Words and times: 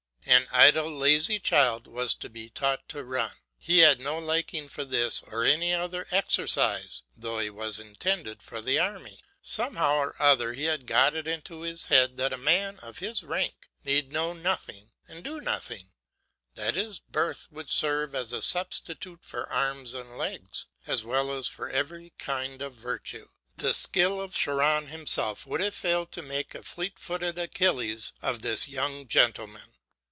An 0.27 0.47
idle, 0.53 0.89
lazy 0.91 1.39
child 1.39 1.87
was 1.87 2.13
to 2.15 2.29
be 2.29 2.49
taught 2.49 2.87
to 2.89 3.03
run. 3.03 3.31
He 3.57 3.79
had 3.79 3.99
no 3.99 4.17
liking 4.19 4.69
for 4.69 4.85
this 4.85 5.21
or 5.23 5.43
any 5.43 5.73
other 5.73 6.07
exercise, 6.11 7.01
though 7.17 7.39
he 7.39 7.49
was 7.49 7.79
intended 7.79 8.41
for 8.41 8.61
the 8.61 8.77
army. 8.77 9.19
Somehow 9.41 9.95
or 9.95 10.15
other 10.21 10.53
he 10.53 10.65
had 10.65 10.85
got 10.85 11.15
it 11.15 11.27
into 11.27 11.61
his 11.61 11.85
head 11.87 12.17
that 12.17 12.31
a 12.33 12.37
man 12.37 12.77
of 12.79 12.99
his 12.99 13.23
rank 13.23 13.67
need 13.83 14.13
know 14.13 14.31
nothing 14.33 14.91
and 15.07 15.23
do 15.23 15.41
nothing 15.41 15.89
that 16.55 16.75
his 16.75 16.99
birth 16.99 17.47
would 17.51 17.69
serve 17.69 18.13
as 18.13 18.31
a 18.31 18.41
substitute 18.43 19.25
for 19.25 19.49
arms 19.51 19.93
and 19.93 20.17
legs, 20.17 20.67
as 20.85 21.03
well 21.03 21.33
as 21.35 21.47
for 21.47 21.69
every 21.69 22.11
kind 22.19 22.61
of 22.61 22.73
virtue. 22.73 23.27
The 23.57 23.73
skill 23.73 24.21
of 24.21 24.33
Chiron 24.35 24.87
himself 24.87 25.45
would 25.47 25.61
have 25.61 25.75
failed 25.75 26.11
to 26.13 26.21
make 26.21 26.53
a 26.53 26.63
fleet 26.63 26.99
footed 26.99 27.39
Achilles 27.39 28.13
of 28.21 28.41
this 28.43 28.67
young 28.67 29.07
gentleman. 29.07 29.73